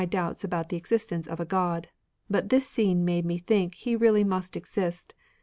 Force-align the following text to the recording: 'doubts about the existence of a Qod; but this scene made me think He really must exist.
'doubts 0.09 0.43
about 0.43 0.69
the 0.69 0.75
existence 0.77 1.27
of 1.27 1.39
a 1.39 1.45
Qod; 1.45 1.85
but 2.27 2.49
this 2.49 2.67
scene 2.67 3.05
made 3.05 3.23
me 3.23 3.37
think 3.37 3.75
He 3.75 3.95
really 3.95 4.23
must 4.23 4.55
exist. 4.57 5.13